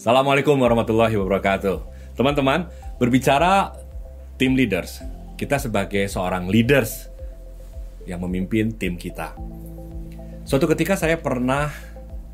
[0.00, 1.76] Assalamualaikum warahmatullahi wabarakatuh.
[2.16, 2.64] Teman-teman,
[2.96, 3.76] berbicara
[4.40, 5.04] tim leaders,
[5.36, 7.12] kita sebagai seorang leaders
[8.08, 9.36] yang memimpin tim kita.
[10.48, 11.68] Suatu ketika saya pernah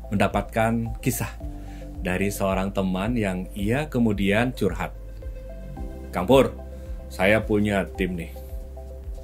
[0.07, 1.27] mendapatkan kisah
[1.99, 4.95] dari seorang teman yang ia kemudian curhat.
[6.15, 6.55] Kampur,
[7.11, 8.31] saya punya tim nih.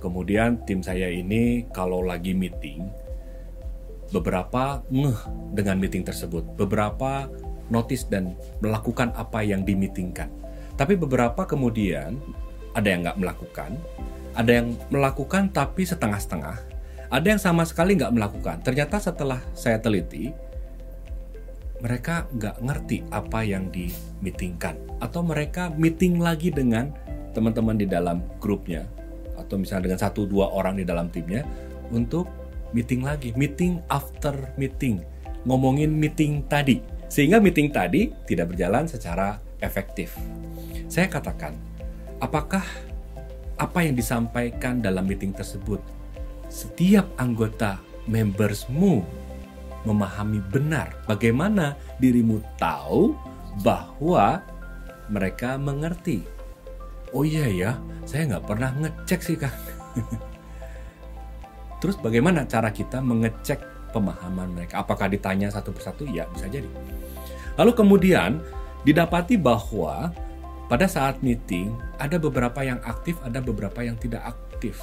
[0.04, 2.92] Kemudian tim saya ini kalau lagi meeting,
[4.12, 6.60] beberapa ngeh dengan meeting tersebut.
[6.60, 7.32] Beberapa
[7.73, 10.30] notice dan melakukan apa yang dimitingkan.
[10.77, 12.22] Tapi beberapa kemudian
[12.77, 13.73] ada yang nggak melakukan,
[14.38, 16.58] ada yang melakukan tapi setengah-setengah,
[17.09, 18.62] ada yang sama sekali nggak melakukan.
[18.62, 20.30] Ternyata setelah saya teliti,
[21.81, 26.94] mereka nggak ngerti apa yang dimitingkan atau mereka meeting lagi dengan
[27.36, 28.86] teman-teman di dalam grupnya
[29.36, 31.44] atau misalnya dengan satu dua orang di dalam timnya
[31.92, 32.30] untuk
[32.72, 35.03] meeting lagi, meeting after meeting,
[35.45, 40.17] ngomongin meeting tadi sehingga meeting tadi tidak berjalan secara efektif.
[40.89, 41.53] Saya katakan,
[42.17, 42.66] apakah
[43.61, 45.78] apa yang disampaikan dalam meeting tersebut
[46.50, 47.78] setiap anggota
[48.09, 49.05] membersmu
[49.86, 53.14] memahami benar bagaimana dirimu tahu
[53.61, 54.42] bahwa
[55.05, 56.25] mereka mengerti.
[57.14, 57.72] Oh iya ya,
[58.09, 59.53] saya nggak pernah ngecek sih kang.
[61.83, 64.81] Terus bagaimana cara kita mengecek pemahaman mereka?
[64.81, 66.09] Apakah ditanya satu persatu?
[66.09, 66.67] Ya bisa jadi.
[67.53, 68.41] Lalu kemudian
[68.81, 70.09] didapati bahwa
[70.66, 74.81] pada saat meeting ada beberapa yang aktif, ada beberapa yang tidak aktif.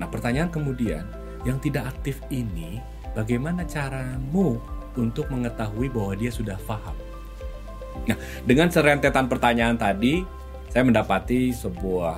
[0.00, 1.04] Nah, pertanyaan kemudian,
[1.44, 2.80] yang tidak aktif ini
[3.12, 4.56] bagaimana caramu
[4.96, 6.96] untuk mengetahui bahwa dia sudah paham?
[8.06, 8.16] Nah,
[8.48, 10.22] dengan serentetan pertanyaan tadi,
[10.72, 12.16] saya mendapati sebuah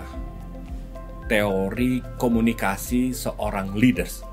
[1.27, 4.30] teori komunikasi seorang leaders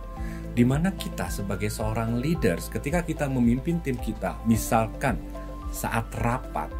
[0.58, 5.22] di mana kita sebagai seorang leaders ketika kita memimpin tim kita misalkan
[5.70, 6.74] saat rapat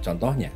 [0.00, 0.48] contohnya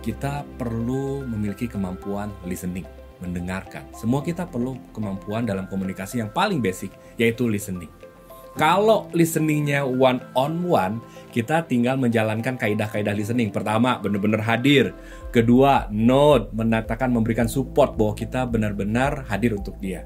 [0.00, 2.88] kita perlu memiliki kemampuan listening
[3.20, 6.88] mendengarkan semua kita perlu kemampuan dalam komunikasi yang paling basic
[7.20, 7.92] yaitu listening
[8.52, 11.00] kalau listeningnya one on one,
[11.32, 13.48] kita tinggal menjalankan kaidah-kaidah listening.
[13.48, 14.92] Pertama, benar-benar hadir.
[15.32, 20.04] Kedua, note, menatakan memberikan support bahwa kita benar-benar hadir untuk dia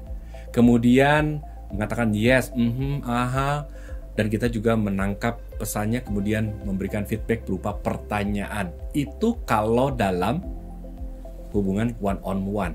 [0.57, 3.69] kemudian mengatakan yes, mm -hmm, aha,
[4.17, 8.73] dan kita juga menangkap pesannya kemudian memberikan feedback berupa pertanyaan.
[8.97, 10.41] Itu kalau dalam
[11.53, 12.73] hubungan one on one.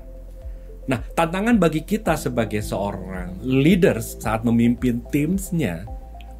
[0.87, 5.87] Nah, tantangan bagi kita sebagai seorang leaders saat memimpin timsnya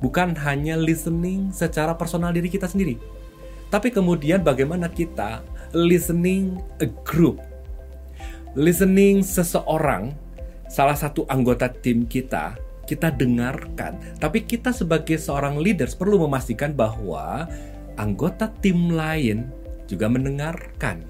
[0.04, 3.00] bukan hanya listening secara personal diri kita sendiri,
[3.72, 5.40] tapi kemudian bagaimana kita
[5.72, 7.40] listening a group,
[8.52, 10.12] listening seseorang
[10.74, 13.96] salah satu anggota tim kita kita dengarkan.
[14.20, 17.48] Tapi kita sebagai seorang leaders perlu memastikan bahwa
[17.96, 19.48] anggota tim lain
[19.88, 21.08] juga mendengarkan.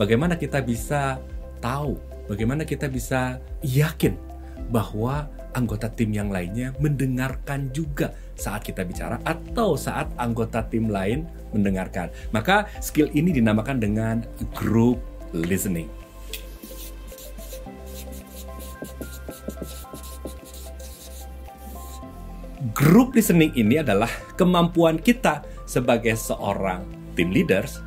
[0.00, 1.20] Bagaimana kita bisa
[1.60, 4.16] tahu, bagaimana kita bisa yakin
[4.72, 11.28] bahwa anggota tim yang lainnya mendengarkan juga saat kita bicara atau saat anggota tim lain
[11.52, 12.08] mendengarkan.
[12.32, 14.24] Maka skill ini dinamakan dengan
[14.56, 15.02] group
[15.36, 15.99] listening.
[22.76, 26.84] Group listening ini adalah kemampuan kita sebagai seorang
[27.16, 27.80] team leaders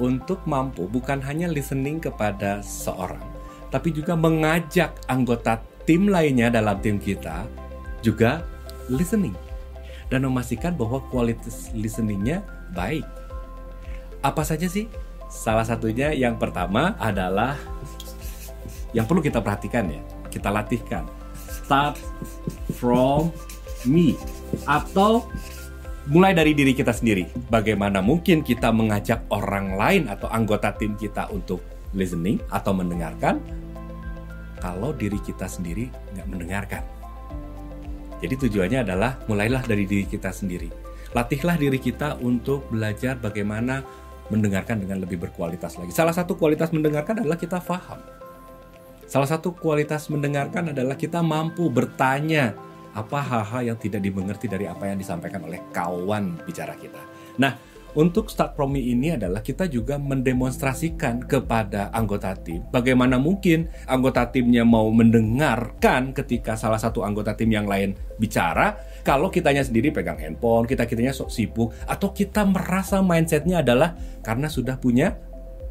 [0.00, 3.22] untuk mampu bukan hanya listening kepada seorang,
[3.68, 7.46] tapi juga mengajak anggota tim lainnya dalam tim kita
[8.00, 8.44] juga
[8.88, 9.36] listening
[10.08, 13.04] dan memastikan bahwa kualitas listeningnya baik.
[14.24, 14.88] Apa saja sih?
[15.28, 17.56] Salah satunya yang pertama adalah
[18.94, 20.00] yang perlu kita perhatikan ya,
[20.34, 21.06] kita latihkan.
[21.38, 21.94] Start
[22.74, 23.30] from
[23.86, 24.18] me
[24.66, 25.30] atau
[26.10, 27.30] mulai dari diri kita sendiri.
[27.48, 31.62] Bagaimana mungkin kita mengajak orang lain atau anggota tim kita untuk
[31.94, 33.38] listening atau mendengarkan
[34.58, 35.88] kalau diri kita sendiri
[36.18, 36.82] nggak mendengarkan.
[38.24, 40.72] Jadi tujuannya adalah mulailah dari diri kita sendiri.
[41.14, 43.84] Latihlah diri kita untuk belajar bagaimana
[44.32, 45.92] mendengarkan dengan lebih berkualitas lagi.
[45.92, 48.00] Salah satu kualitas mendengarkan adalah kita paham.
[49.04, 52.56] Salah satu kualitas mendengarkan adalah kita mampu bertanya
[52.94, 57.02] apa hal-hal yang tidak dimengerti dari apa yang disampaikan oleh kawan bicara kita.
[57.36, 57.58] Nah,
[57.94, 64.34] untuk start from me ini adalah kita juga mendemonstrasikan kepada anggota tim bagaimana mungkin anggota
[64.34, 68.74] timnya mau mendengarkan ketika salah satu anggota tim yang lain bicara
[69.04, 73.92] kalau kitanya sendiri pegang handphone, kita kitanya sok sibuk atau kita merasa mindsetnya adalah
[74.24, 75.12] karena sudah punya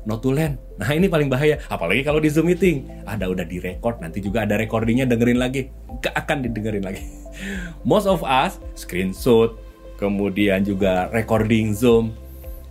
[0.04, 0.60] notulen.
[0.80, 2.88] Nah ini paling bahaya, apalagi kalau di Zoom meeting.
[3.08, 5.72] Ada udah direcord, nanti juga ada recordingnya dengerin lagi.
[6.04, 7.04] Gak akan didengerin lagi.
[7.90, 9.56] Most of us screenshot,
[9.96, 12.16] kemudian juga recording Zoom.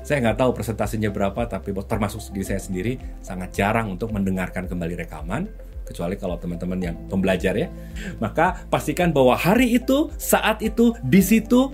[0.03, 4.99] Saya nggak tahu presentasinya berapa, tapi termasuk diri saya sendiri sangat jarang untuk mendengarkan kembali
[4.99, 5.47] rekaman
[5.87, 7.71] kecuali kalau teman-teman yang pembelajar ya.
[8.19, 11.71] Maka pastikan bahwa hari itu, saat itu, di situ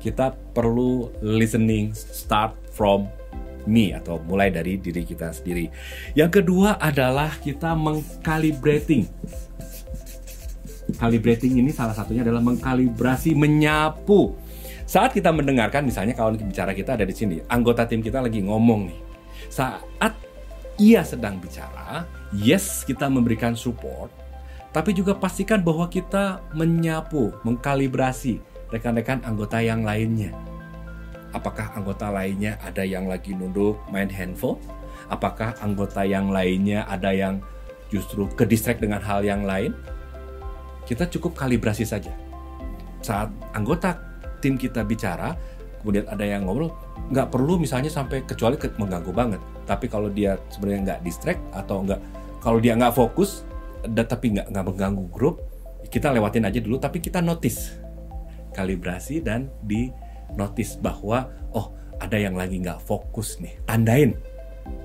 [0.00, 3.08] kita perlu listening start from
[3.66, 5.68] me atau mulai dari diri kita sendiri.
[6.14, 9.08] Yang kedua adalah kita mengkalibrating.
[10.96, 14.34] Calibrating ini salah satunya adalah mengkalibrasi, menyapu.
[14.90, 18.90] Saat kita mendengarkan, misalnya kalau bicara kita ada di sini, anggota tim kita lagi ngomong
[18.90, 19.00] nih.
[19.46, 20.18] Saat
[20.82, 24.10] ia sedang bicara, yes kita memberikan support,
[24.74, 30.34] tapi juga pastikan bahwa kita menyapu, mengkalibrasi rekan-rekan anggota yang lainnya
[31.30, 34.58] Apakah anggota lainnya ada yang lagi nunduk main handphone?
[35.06, 37.38] Apakah anggota yang lainnya ada yang
[37.90, 39.74] justru ke distract dengan hal yang lain?
[40.86, 42.10] Kita cukup kalibrasi saja.
[43.02, 43.94] Saat anggota
[44.42, 45.38] tim kita bicara,
[45.82, 46.74] kemudian ada yang ngobrol,
[47.14, 49.40] nggak perlu misalnya sampai kecuali ke, mengganggu banget.
[49.70, 52.00] Tapi kalau dia sebenarnya nggak distract atau nggak,
[52.42, 53.46] kalau dia nggak fokus,
[53.86, 55.46] dan tapi nggak nggak mengganggu grup,
[55.88, 56.76] kita lewatin aja dulu.
[56.82, 57.78] Tapi kita notice
[58.50, 63.56] kalibrasi dan di notice bahwa oh ada yang lagi nggak fokus nih.
[63.66, 64.16] Tandain.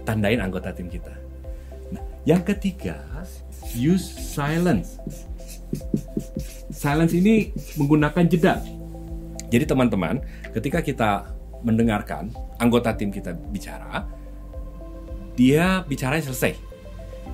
[0.07, 1.13] Tandain anggota tim kita.
[1.93, 3.01] Nah yang ketiga
[3.75, 4.97] use silence.
[6.71, 8.61] Silence ini menggunakan jeda.
[9.49, 10.19] Jadi teman-teman
[10.51, 11.11] ketika kita
[11.61, 12.29] mendengarkan
[12.61, 14.05] anggota tim kita bicara
[15.35, 16.55] dia bicara selesai.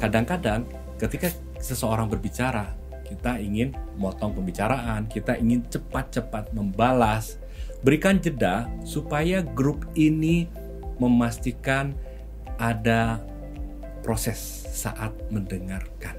[0.01, 0.65] Kadang-kadang
[0.97, 1.29] ketika
[1.61, 2.73] seseorang berbicara
[3.05, 7.37] kita ingin motong pembicaraan, kita ingin cepat-cepat membalas,
[7.81, 10.49] berikan jeda supaya grup ini
[11.01, 11.97] memastikan
[12.61, 13.21] ada
[14.05, 14.37] proses
[14.69, 16.17] saat mendengarkan.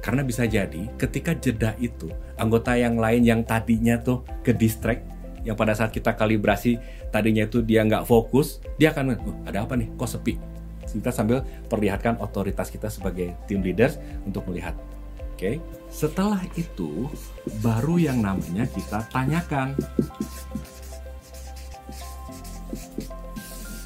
[0.00, 2.08] Karena bisa jadi ketika jeda itu
[2.40, 5.04] anggota yang lain yang tadinya tuh ke distract
[5.44, 6.76] yang pada saat kita kalibrasi
[7.08, 10.36] tadinya itu dia nggak fokus dia akan oh, ada apa nih kok sepi
[10.90, 13.96] kita sambil perlihatkan otoritas kita sebagai team leaders
[14.26, 15.56] untuk melihat oke okay?
[15.88, 17.08] setelah itu
[17.64, 19.72] baru yang namanya kita tanyakan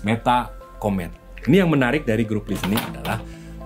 [0.04, 1.10] meta komen.
[1.48, 3.20] Ini yang menarik dari grup listening adalah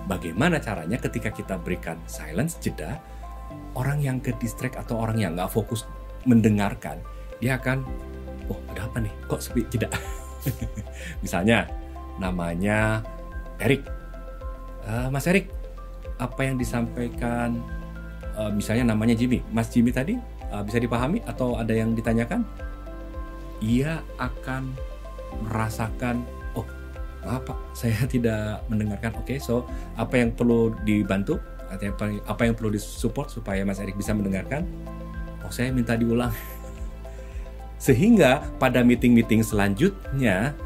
[0.07, 2.99] bagaimana caranya ketika kita berikan silence jeda,
[3.75, 5.85] orang yang ke distract atau orang yang nggak fokus
[6.23, 6.99] mendengarkan,
[7.39, 7.83] dia akan,
[8.51, 9.87] oh ada apa nih, kok sepi jeda.
[11.23, 11.67] Misalnya
[12.19, 13.03] namanya
[13.59, 13.83] Erik,
[14.87, 15.51] uh, Mas Erik,
[16.19, 17.63] apa yang disampaikan,
[18.35, 20.19] uh, misalnya namanya Jimmy, Mas Jimmy tadi
[20.51, 22.43] uh, bisa dipahami atau ada yang ditanyakan?
[23.63, 24.75] Ia akan
[25.45, 26.25] merasakan
[26.57, 26.65] oh
[27.25, 29.15] apa saya tidak mendengarkan.
[29.19, 29.65] Oke okay, so
[29.95, 31.39] apa yang perlu dibantu
[31.69, 34.65] apa yang perlu disupport supaya Mas Erik bisa mendengarkan?
[35.45, 36.33] Oh saya minta diulang.
[37.85, 40.57] Sehingga pada meeting-meeting selanjutnya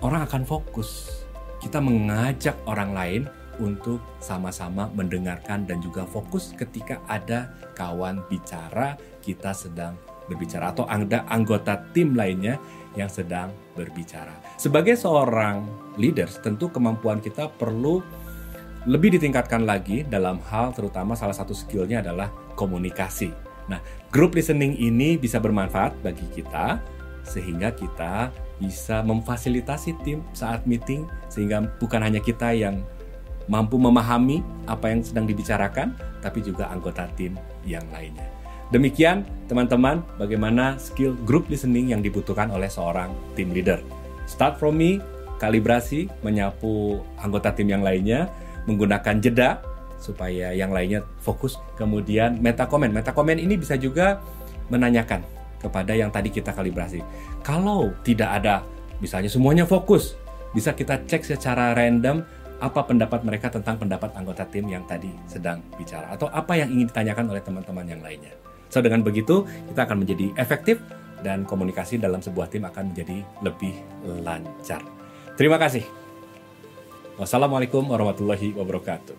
[0.00, 1.22] orang akan fokus.
[1.58, 3.22] Kita mengajak orang lain
[3.58, 9.94] untuk sama-sama mendengarkan dan juga fokus ketika ada kawan bicara kita sedang
[10.28, 12.56] berbicara atau ada anggota tim lainnya
[12.94, 14.32] yang sedang berbicara.
[14.56, 15.66] Sebagai seorang
[15.98, 18.00] leaders, tentu kemampuan kita perlu
[18.84, 23.32] lebih ditingkatkan lagi dalam hal terutama salah satu skillnya adalah komunikasi.
[23.64, 23.80] Nah,
[24.12, 26.78] group listening ini bisa bermanfaat bagi kita
[27.24, 28.28] sehingga kita
[28.60, 32.84] bisa memfasilitasi tim saat meeting sehingga bukan hanya kita yang
[33.48, 38.33] mampu memahami apa yang sedang dibicarakan tapi juga anggota tim yang lainnya.
[38.72, 43.80] Demikian teman-teman bagaimana skill group listening yang dibutuhkan oleh seorang team leader.
[44.24, 45.04] Start from me,
[45.36, 48.32] kalibrasi, menyapu anggota tim yang lainnya,
[48.64, 49.60] menggunakan jeda
[50.00, 51.60] supaya yang lainnya fokus.
[51.76, 52.88] Kemudian meta comment.
[52.88, 54.24] Meta comment ini bisa juga
[54.72, 55.20] menanyakan
[55.60, 57.04] kepada yang tadi kita kalibrasi.
[57.44, 58.64] Kalau tidak ada
[59.00, 60.16] misalnya semuanya fokus,
[60.56, 62.24] bisa kita cek secara random
[62.62, 66.88] apa pendapat mereka tentang pendapat anggota tim yang tadi sedang bicara atau apa yang ingin
[66.88, 68.32] ditanyakan oleh teman-teman yang lainnya.
[68.74, 70.82] So dengan begitu kita akan menjadi efektif
[71.22, 73.70] dan komunikasi dalam sebuah tim akan menjadi lebih
[74.26, 74.82] lancar.
[75.38, 75.86] Terima kasih.
[77.14, 79.14] Wassalamualaikum warahmatullahi wabarakatuh.